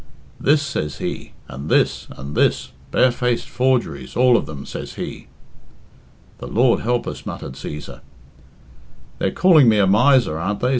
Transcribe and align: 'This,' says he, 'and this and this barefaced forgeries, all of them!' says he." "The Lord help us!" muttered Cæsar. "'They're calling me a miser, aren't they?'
'This,' 0.39 0.63
says 0.63 0.97
he, 0.97 1.31
'and 1.47 1.69
this 1.69 2.07
and 2.17 2.33
this 2.33 2.71
barefaced 2.89 3.47
forgeries, 3.47 4.15
all 4.15 4.35
of 4.35 4.47
them!' 4.47 4.65
says 4.65 4.93
he." 4.95 5.27
"The 6.39 6.47
Lord 6.47 6.79
help 6.79 7.05
us!" 7.05 7.23
muttered 7.23 7.53
Cæsar. 7.53 8.01
"'They're 9.19 9.29
calling 9.29 9.69
me 9.69 9.77
a 9.77 9.85
miser, 9.85 10.39
aren't 10.39 10.59
they?' 10.61 10.69